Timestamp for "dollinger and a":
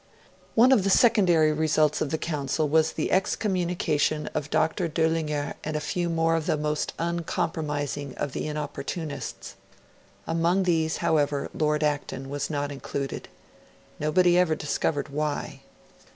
4.89-5.79